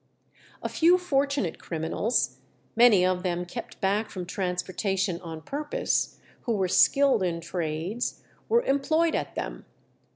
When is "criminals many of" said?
1.59-3.21